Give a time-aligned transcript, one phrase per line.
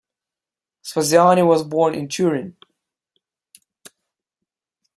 [0.83, 2.57] Spaziani was born in Turin.